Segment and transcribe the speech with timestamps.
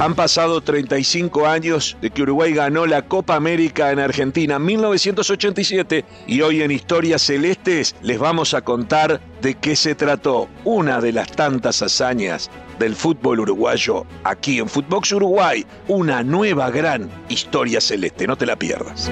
[0.00, 6.40] Han pasado 35 años de que Uruguay ganó la Copa América en Argentina 1987 y
[6.40, 11.30] hoy en Historias Celestes les vamos a contar de qué se trató una de las
[11.32, 18.36] tantas hazañas del fútbol uruguayo aquí en Footbox Uruguay, una nueva gran historia celeste, no
[18.36, 19.10] te la pierdas.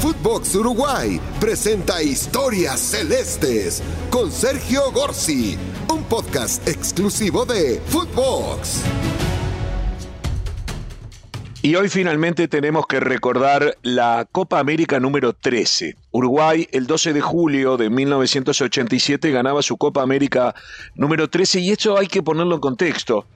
[0.00, 5.56] Footbox Uruguay presenta Historias Celestes con Sergio Gorsi,
[5.88, 8.82] un podcast exclusivo de Footbox.
[11.60, 15.96] Y hoy finalmente tenemos que recordar la Copa América número 13.
[16.12, 20.54] Uruguay el 12 de julio de 1987 ganaba su Copa América
[20.94, 23.26] número 13 y esto hay que ponerlo en contexto.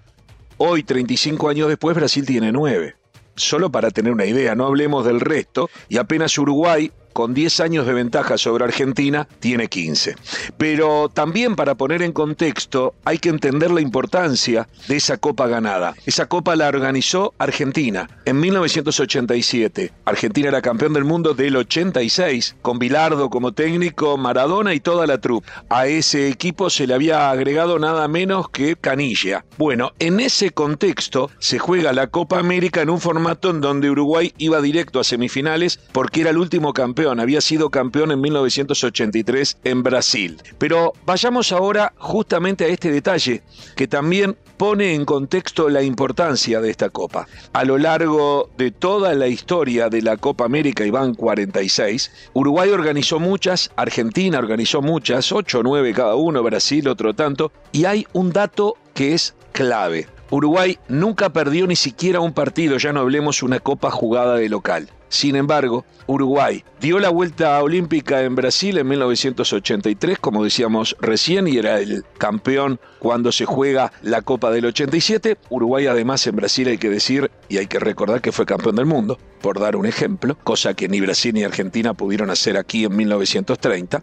[0.56, 2.94] Hoy, 35 años después, Brasil tiene 9.
[3.34, 7.86] Solo para tener una idea, no hablemos del resto, y apenas Uruguay con 10 años
[7.86, 10.16] de ventaja sobre Argentina, tiene 15.
[10.56, 15.94] Pero también para poner en contexto, hay que entender la importancia de esa copa ganada.
[16.06, 19.92] Esa copa la organizó Argentina en 1987.
[20.04, 25.18] Argentina era campeón del mundo del 86, con Bilardo como técnico, Maradona y toda la
[25.18, 25.48] troupe.
[25.68, 29.44] A ese equipo se le había agregado nada menos que Canilla.
[29.58, 34.32] Bueno, en ese contexto se juega la Copa América en un formato en donde Uruguay
[34.38, 39.82] iba directo a semifinales porque era el último campeón había sido campeón en 1983 en
[39.82, 40.40] Brasil.
[40.58, 43.42] Pero vayamos ahora justamente a este detalle
[43.76, 47.26] que también pone en contexto la importancia de esta copa.
[47.52, 52.70] A lo largo de toda la historia de la Copa América, y van 46, Uruguay
[52.70, 58.06] organizó muchas, Argentina organizó muchas, 8 o 9 cada uno, Brasil otro tanto, y hay
[58.12, 60.06] un dato que es clave.
[60.32, 64.88] Uruguay nunca perdió ni siquiera un partido, ya no hablemos una copa jugada de local.
[65.10, 71.58] Sin embargo, Uruguay dio la vuelta olímpica en Brasil en 1983, como decíamos recién, y
[71.58, 75.36] era el campeón cuando se juega la Copa del 87.
[75.50, 78.86] Uruguay además en Brasil hay que decir y hay que recordar que fue campeón del
[78.86, 82.96] mundo, por dar un ejemplo, cosa que ni Brasil ni Argentina pudieron hacer aquí en
[82.96, 84.00] 1930.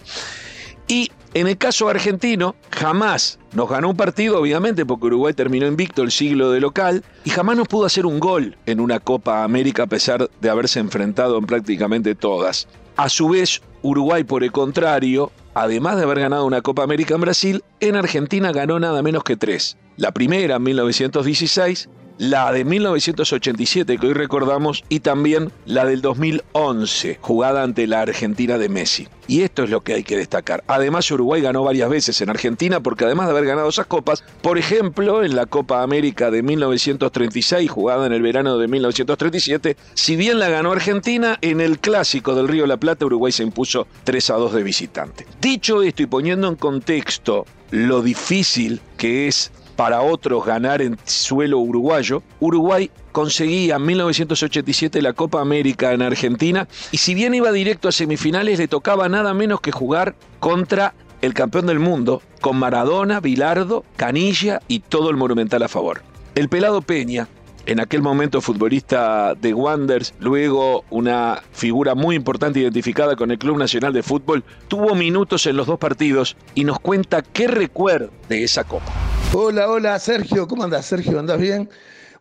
[0.90, 6.02] Y en el caso argentino, jamás nos ganó un partido, obviamente, porque Uruguay terminó invicto
[6.02, 9.84] el siglo de local, y jamás nos pudo hacer un gol en una Copa América
[9.84, 12.68] a pesar de haberse enfrentado en prácticamente todas.
[12.98, 17.22] A su vez, Uruguay, por el contrario, además de haber ganado una Copa América en
[17.22, 19.78] Brasil, en Argentina ganó nada menos que tres.
[19.96, 21.88] La primera en 1916,
[22.20, 28.58] la de 1987 que hoy recordamos y también la del 2011, jugada ante la Argentina
[28.58, 29.08] de Messi.
[29.28, 30.64] Y esto es lo que hay que destacar.
[30.68, 34.58] Además, Uruguay ganó varias veces en Argentina porque además de haber ganado esas copas, por
[34.58, 40.40] ejemplo, en la Copa América de 1936, jugada en el verano de 1937, si bien
[40.40, 44.34] la ganó Argentina, en el clásico del Río la Plata, Uruguay se impuso 3 a
[44.34, 45.28] 2 de visitante.
[45.40, 51.60] Dicho esto y poniendo en contexto lo difícil que es para otros ganar en suelo
[51.60, 57.88] uruguayo, Uruguay conseguía en 1987 la Copa América en Argentina y si bien iba directo
[57.88, 63.22] a semifinales le tocaba nada menos que jugar contra el campeón del mundo, con Maradona,
[63.22, 66.02] Bilardo, Canilla y todo el monumental a favor.
[66.36, 67.30] El pelado Peña,
[67.66, 73.58] en aquel momento futbolista de Wanders, luego una figura muy importante identificada con el Club
[73.58, 78.44] Nacional de Fútbol, tuvo minutos en los dos partidos y nos cuenta qué recuerda de
[78.44, 79.09] esa copa.
[79.32, 81.20] Hola, hola Sergio, ¿cómo andas Sergio?
[81.20, 81.70] ¿Andás bien?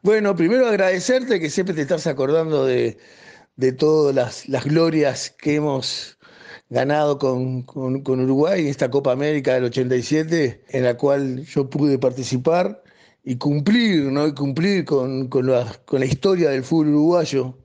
[0.03, 2.99] Bueno, primero agradecerte que siempre te estás acordando de,
[3.79, 6.19] todas las, glorias que hemos
[6.69, 12.83] ganado con, Uruguay en esta Copa América del 87, en la cual yo pude participar
[13.25, 14.27] y cumplir, ¿no?
[14.27, 17.57] Y cumplir con, la, con la historia del fútbol uruguayo.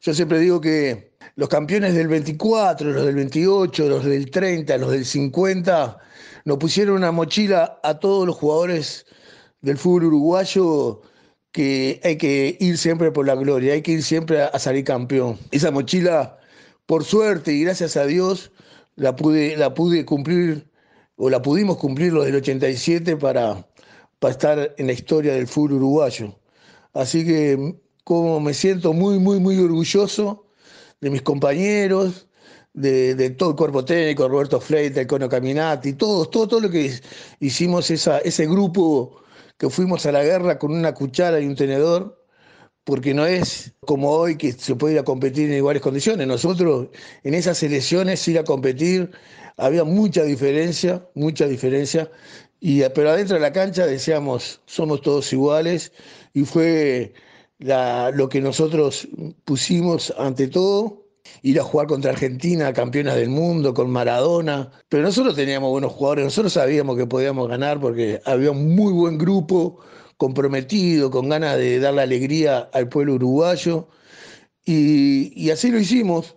[0.00, 4.90] Yo siempre digo que los campeones del 24, los del 28, los del 30, los
[4.90, 5.98] del 50,
[6.46, 9.04] nos pusieron una mochila a todos los jugadores
[9.62, 11.02] del fútbol uruguayo
[11.50, 15.38] que hay que ir siempre por la gloria, hay que ir siempre a, salir campeón.
[15.50, 16.38] Esa mochila,
[16.86, 18.52] por suerte y gracias a Dios,
[18.94, 20.70] la pude, la pude cumplir
[21.16, 23.68] o la pudimos cumplir los del 87 para,
[24.20, 26.38] para estar en la historia del fútbol uruguayo.
[26.92, 30.46] Así que como me siento muy, muy, muy orgulloso
[31.00, 32.28] de mis compañeros,
[32.76, 36.92] de, todo el cuerpo técnico, Roberto Fleita, Cono Caminati, todos, todo, todo lo que
[37.40, 39.22] hicimos esa, ese grupo
[39.58, 42.22] que fuimos a la guerra con una cuchara y un tenedor,
[42.84, 46.26] porque no es como hoy que se puede ir a competir en iguales condiciones.
[46.26, 46.88] Nosotros
[47.24, 49.10] en esas elecciones ir a competir
[49.56, 52.10] había mucha diferencia, mucha diferencia,
[52.60, 55.92] y, pero adentro de la cancha decíamos, somos todos iguales,
[56.34, 57.14] y fue
[57.58, 59.08] lo que nosotros
[59.44, 61.05] pusimos ante todo
[61.42, 64.70] ir a jugar contra Argentina, campeonas del mundo, con Maradona.
[64.88, 69.18] Pero nosotros teníamos buenos jugadores, nosotros sabíamos que podíamos ganar porque había un muy buen
[69.18, 69.80] grupo,
[70.16, 73.88] comprometido, con ganas de darle alegría al pueblo uruguayo.
[74.64, 76.36] Y, y así lo hicimos.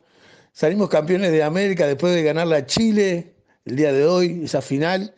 [0.52, 3.36] Salimos campeones de América después de ganarle a Chile
[3.66, 5.14] el día de hoy, esa final,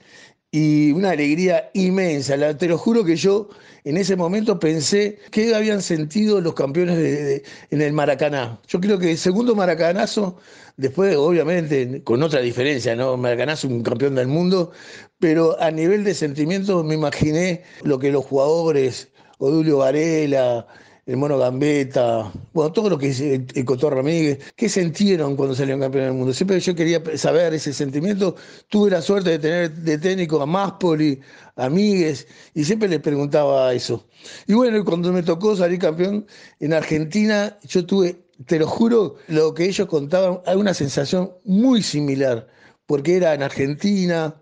[0.51, 2.57] y una alegría inmensa.
[2.57, 3.49] te lo juro que yo
[3.85, 8.59] en ese momento pensé qué habían sentido los campeones en el Maracaná.
[8.67, 10.37] Yo creo que el segundo Maracanazo,
[10.75, 13.15] después obviamente con otra diferencia, ¿no?
[13.17, 14.71] Maracanazo un campeón del mundo,
[15.19, 20.67] pero a nivel de sentimientos me imaginé lo que los jugadores, Odulio Varela,
[21.11, 25.81] el Mono Gambetta, bueno, todo lo que es el, Cotor Ramírez, ¿qué sintieron cuando salieron
[25.81, 26.33] campeones del mundo?
[26.33, 28.37] Siempre yo quería saber ese sentimiento.
[28.69, 31.19] Tuve la suerte de tener de técnico a Máspoli,
[31.57, 34.07] a Míguez, y siempre les preguntaba eso.
[34.47, 36.25] Y bueno, cuando me tocó salir campeón
[36.61, 41.83] en Argentina, yo tuve, te lo juro, lo que ellos contaban, hay una sensación muy
[41.83, 42.47] similar,
[42.85, 44.40] porque era en Argentina,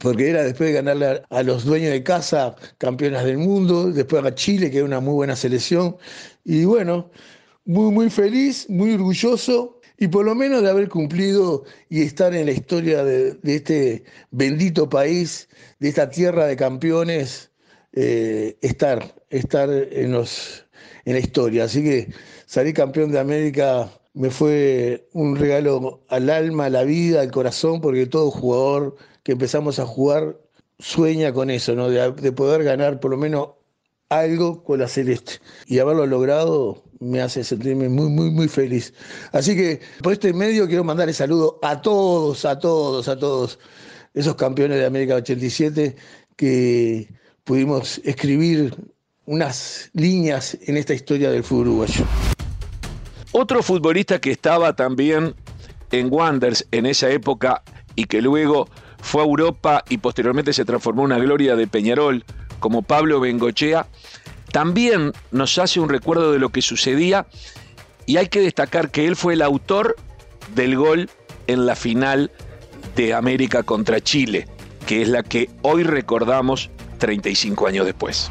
[0.00, 4.34] porque era después de ganarle a, los dueños de casa campeonas del mundo, después a
[4.34, 5.96] Chile, que era una muy buena selección,
[6.44, 7.10] y bueno,
[7.64, 12.46] muy, muy feliz, muy orgulloso, y por lo menos de haber cumplido y estar en
[12.46, 15.48] la historia de, este bendito país,
[15.78, 17.50] de esta tierra de campeones,
[17.92, 20.66] eh, estar, estar en, los,
[21.04, 21.64] en la historia.
[21.64, 22.08] Así que
[22.46, 27.80] salir campeón de América me fue un regalo al alma, a la vida, al corazón,
[27.80, 30.38] porque todo jugador que empezamos a jugar
[30.78, 31.88] sueña con eso, ¿no?
[31.88, 33.50] De, poder ganar por lo menos
[34.08, 35.34] algo con la celeste.
[35.66, 38.92] Y haberlo logrado me hace sentirme muy, muy, muy feliz.
[39.32, 43.58] Así que por este medio quiero mandarle saludo a todos, a todos, a todos
[44.14, 45.96] esos campeones de América 87
[46.36, 47.08] que
[47.44, 48.74] pudimos escribir
[49.24, 52.04] unas líneas en esta historia del fútbol uruguayo.
[53.32, 55.34] Otro futbolista que estaba también
[55.90, 57.62] en Wanders en esa época
[57.94, 58.68] y que luego
[59.00, 62.24] fue a Europa y posteriormente se transformó en una gloria de Peñarol,
[62.60, 63.86] como Pablo Bengochea,
[64.52, 67.26] también nos hace un recuerdo de lo que sucedía
[68.04, 69.96] y hay que destacar que él fue el autor
[70.54, 71.08] del gol
[71.46, 72.30] en la final
[72.94, 74.46] de América contra Chile,
[74.86, 78.30] que es la que hoy recordamos 35 años después.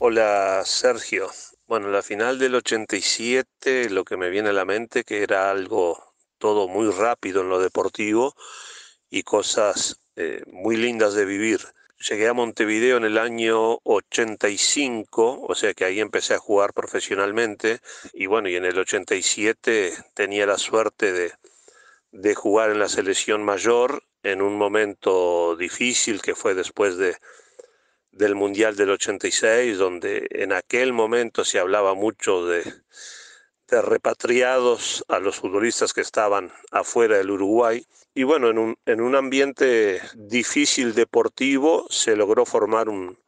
[0.00, 1.28] Hola Sergio.
[1.72, 6.12] Bueno, la final del 87, lo que me viene a la mente que era algo
[6.36, 8.34] todo muy rápido en lo deportivo
[9.08, 11.60] y cosas eh, muy lindas de vivir.
[12.10, 17.80] Llegué a Montevideo en el año 85, o sea que ahí empecé a jugar profesionalmente
[18.12, 21.32] y bueno, y en el 87 tenía la suerte de,
[22.10, 27.16] de jugar en la selección mayor en un momento difícil que fue después de,
[28.12, 32.62] del Mundial del 86, donde en aquel momento se hablaba mucho de,
[33.68, 37.86] repatriados a los futbolistas que estaban afuera del Uruguay.
[38.14, 43.18] Y bueno, en un, en un ambiente difícil deportivo se logró formar un,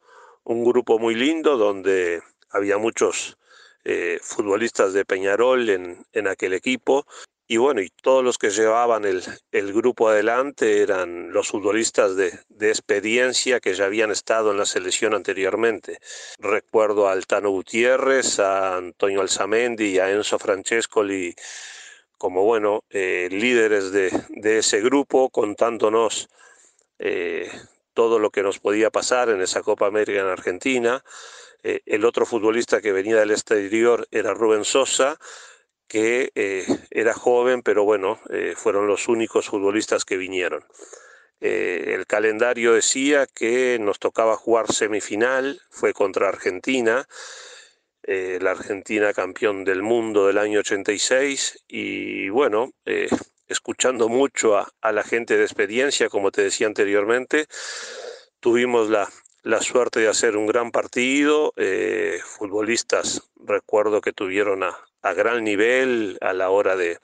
[0.43, 2.21] un grupo muy lindo donde
[2.51, 3.37] había muchos
[3.83, 7.05] eh, futbolistas de Peñarol en, en, aquel equipo.
[7.47, 12.39] Y bueno, y todos los que llevaban el, el grupo adelante eran los futbolistas de,
[12.49, 15.99] de, experiencia que ya habían estado en la selección anteriormente.
[16.39, 21.35] Recuerdo a Altano Gutiérrez, a Antonio Alzamendi a Enzo Francescoli
[22.17, 26.29] como bueno, eh, líderes de, ese grupo, contándonos
[26.99, 27.49] eh,
[27.93, 31.03] todo lo que nos podía pasar en esa Copa América en Argentina.
[31.63, 35.17] Eh, el otro futbolista que venía del exterior era Rubén Sosa,
[35.87, 36.31] que
[36.91, 38.19] era joven, pero bueno,
[38.55, 40.65] fueron los únicos futbolistas que vinieron.
[41.39, 47.07] el calendario decía que nos tocaba jugar semifinal, fue contra Argentina,
[48.07, 53.09] eh, la Argentina campeón del mundo del año 86 y bueno, eh,
[53.47, 57.47] escuchando mucho a, la gente de experiencia, como te decía anteriormente,
[58.39, 59.09] tuvimos la,
[59.59, 64.77] suerte de hacer un gran partido, eh, futbolistas recuerdo que tuvieron a,
[65.13, 66.99] gran nivel a la hora de,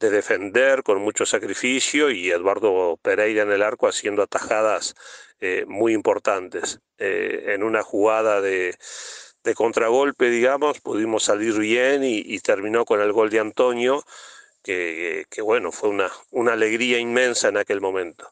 [0.00, 4.94] de defender con mucho sacrificio y Eduardo Pereira en el arco haciendo atajadas
[5.66, 6.80] muy importantes.
[6.96, 8.74] en una jugada de,
[9.54, 14.02] contragolpe, digamos, pudimos salir bien y, terminó con el gol de Antonio,
[14.62, 15.90] que, bueno, fue
[16.30, 18.30] una alegría inmensa en aquel momento.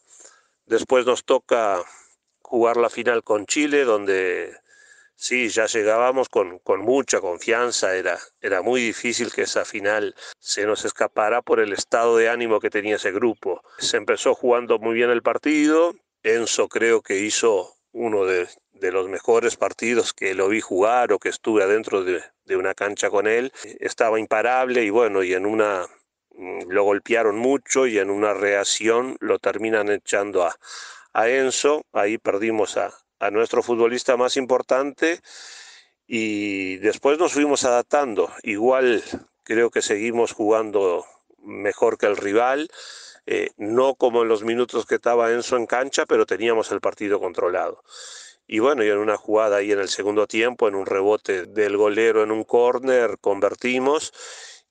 [0.66, 1.85] Después nos toca
[2.40, 4.56] jugar la final con Chile, donde
[5.23, 10.67] sí, ya llegábamos con, con, mucha confianza, era, era muy difícil que esa final se
[10.67, 13.62] nos escapara por el estado de ánimo que tenía ese grupo.
[13.79, 18.49] Se empezó jugando muy bien el partido, Enzo creo que hizo uno de,
[18.81, 22.23] los mejores partidos que lo vi jugar o que estuve adentro de,
[22.57, 23.52] una cancha con él.
[23.79, 25.87] Estaba imparable y bueno, y en una
[26.35, 30.57] mm, lo golpearon mucho y en una reacción lo terminan echando a,
[31.12, 31.83] a Enzo.
[31.93, 35.21] Ahí perdimos a, a nuestro futbolista más importante
[36.09, 38.33] y después nos fuimos adaptando.
[38.43, 39.02] Igual
[39.45, 41.07] creo que seguimos jugando
[41.38, 42.69] mejor que el rival,
[43.26, 47.21] eh, no como en los minutos que estaba Enzo en cancha, pero teníamos el partido
[47.21, 47.85] controlado.
[48.49, 51.76] Y bueno, y en una jugada ahí en el segundo tiempo, en un rebote del
[51.76, 54.12] golero en un córner, convertimos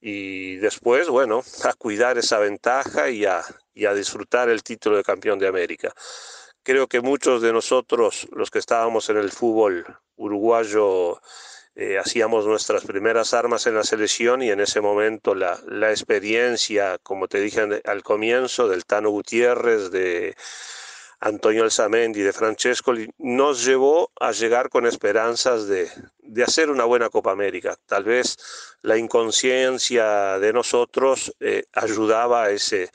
[0.02, 3.42] y después, bueno, a cuidar esa ventaja y a,
[3.74, 5.94] y a disfrutar el título de campeón de América.
[6.64, 9.84] Creo que muchos de nosotros, los que estábamos en el fútbol
[10.16, 11.20] uruguayo,
[11.74, 15.58] eh, hacíamos nuestras primeras armas en la selección y en ese momento la,
[15.90, 20.36] experiencia, como te dije al comienzo, del Tano Gutiérrez, de
[21.20, 25.90] Antonio Alzamendi, de Francesco, nos llevó a llegar con esperanzas de,
[26.20, 27.76] de, hacer una buena Copa América.
[27.88, 28.38] Tal vez
[28.84, 32.92] la inconsciencia de nosotros eh, ayudaba a ese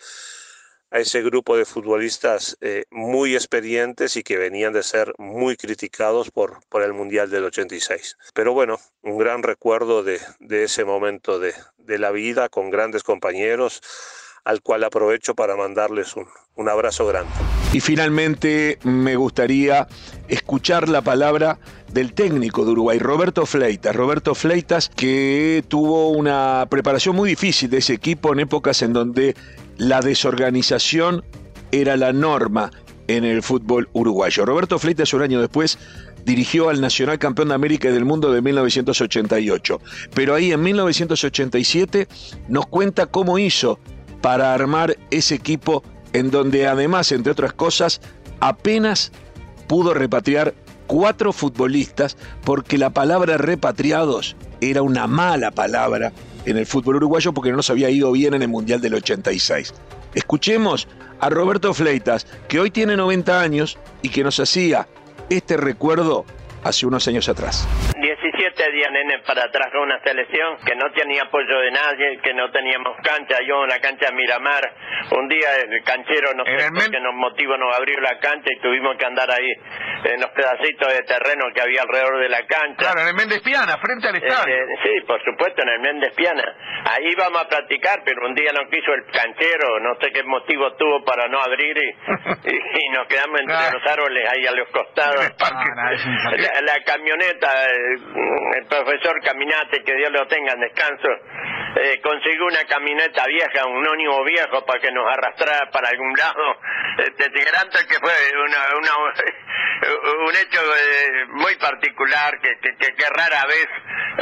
[0.97, 6.31] a ese grupo de futbolistas eh, muy experientes y que venían de ser muy criticados
[6.31, 8.17] por, por el Mundial del 86.
[8.33, 13.03] Pero bueno, un gran recuerdo de, de ese momento de, de, la vida con grandes
[13.03, 13.83] compañeros,
[14.45, 17.31] al cual aprovecho para mandarles un, un abrazo grande.
[17.75, 19.87] Y finalmente me gustaría
[20.29, 21.59] escuchar la palabra
[21.93, 23.95] del técnico de Uruguay, Roberto Fleitas.
[23.95, 29.37] Roberto Fleitas que tuvo una preparación muy difícil de ese equipo en épocas en donde
[29.79, 31.25] la desorganización
[31.73, 32.71] era la norma
[33.09, 34.45] en el fútbol uruguayo.
[34.45, 35.79] Roberto Fleitas un año después
[36.25, 39.81] dirigió al Nacional Campeón de América y del Mundo de 1988.
[40.13, 42.09] Pero ahí en 1987
[42.49, 43.79] nos cuenta cómo hizo
[44.21, 48.01] para armar ese equipo en donde además, entre otras cosas,
[48.41, 49.13] apenas
[49.69, 50.55] pudo repatriar
[50.87, 56.13] cuatro futbolistas porque la palabra repatriados era una mala palabra
[56.47, 59.75] en el fútbol uruguayo porque no nos había ido bien en el Mundial del 86.
[60.15, 60.89] Escuchemos
[61.21, 64.89] a Roberto Fleitas, que hoy tiene 90 años y que nos hacía
[65.29, 66.25] este recuerdo
[66.63, 67.67] hace unos años atrás.
[68.57, 72.51] 17 días, nene, para traer una selección que no tenía apoyo de nadie, que no
[72.51, 73.37] teníamos cancha.
[73.47, 74.63] Yo en la cancha de Miramar,
[75.13, 78.61] un día el canchero, no sé por qué nos motivo, nos abrió la cancha y
[78.61, 79.49] tuvimos que andar ahí
[80.05, 82.77] en los pedacitos de terreno que había alrededor de la cancha.
[82.79, 84.55] Claro, en el Méndez Piana, frente al estadio.
[84.55, 86.45] Eh, eh, sí, por supuesto, en el Méndez Piana.
[86.91, 90.73] Ahí íbamos a practicar, pero un día no quiso el canchero, no sé qué motivo
[90.77, 91.89] tuvo para no abrir y,
[92.51, 93.79] y, y nos quedamos entre Claro.
[93.79, 95.25] los árboles ahí a los costados.
[96.37, 97.97] La, la camioneta, eh,
[98.55, 101.09] el profesor Caminate, que Dios lo tenga en descanso,
[101.77, 106.61] eh, consiguió una camioneta vieja, un ónimo viejo, para que nos arrastrara para algún lado.
[106.99, 109.13] Este, te garanto que fue una, una-
[110.27, 113.69] un hecho eh, muy particular que, que, que- rara vez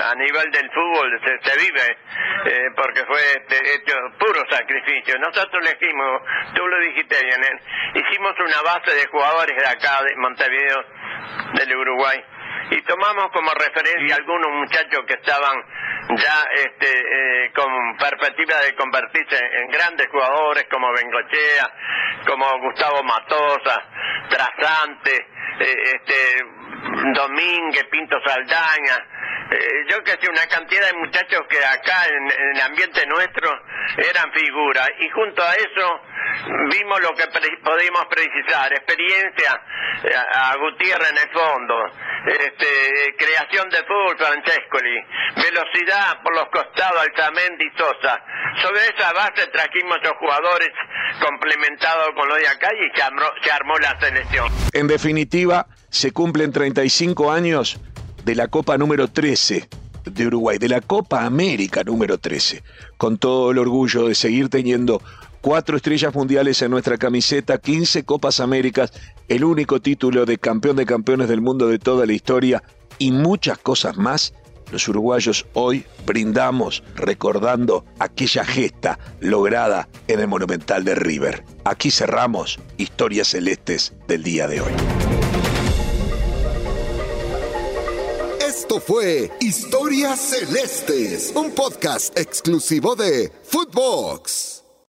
[0.05, 1.97] a nivel del fútbol se, se vive,
[2.47, 5.17] eh, porque fue este, hecho puro sacrificio.
[5.19, 6.23] Nosotros elegimos,
[6.55, 7.61] tú lo dijiste bien, ¿eh?
[7.95, 10.85] hicimos una base de jugadores de acá, de Montevideo,
[11.55, 12.23] del Uruguay,
[12.71, 15.57] y tomamos como referencia algunos muchachos que estaban
[16.17, 21.71] ya este, eh, con perspectiva de convertirse en grandes jugadores como Bengochea,
[22.27, 23.83] como Gustavo Matosa,
[24.29, 25.17] Trasante,
[25.61, 26.45] eh, este,
[27.15, 29.07] Domínguez, Pinto Saldaña,
[29.51, 33.51] eh, yo que sé, una cantidad de muchachos que acá en, el ambiente nuestro
[33.99, 36.01] eran figuras y junto a eso
[36.71, 39.61] vimos lo que pre- podíamos precisar, experiencia
[40.05, 41.75] eh, a, Gutiérrez en el fondo,
[42.27, 45.01] este, creación de fútbol Francescoli,
[45.37, 48.25] velocidad por los costados Alzamendi y Sosa.
[48.63, 50.71] Sobre esa base trajimos los jugadores
[51.21, 54.49] complementados con lo de acá y se armó, se armó la selección.
[54.73, 57.79] En definitiva, se cumplen 35 años
[58.25, 59.69] de la Copa número 13
[60.05, 62.63] de Uruguay, de la Copa América número 13,
[62.97, 65.03] con todo el orgullo de seguir teniendo
[65.41, 68.93] cuatro estrellas mundiales en nuestra camiseta, 15 Copas Américas,
[69.29, 72.63] el único título de campeón de campeones del mundo de toda la historia
[72.99, 74.35] y muchas cosas más.
[74.73, 81.45] Los uruguayos hoy brindamos recordando aquella gesta lograda en el Monumental de River.
[81.65, 84.73] Aquí cerramos Historias Celestes del día de hoy.
[88.75, 94.64] Esto fue Historias Celestes, un podcast exclusivo de Footbox.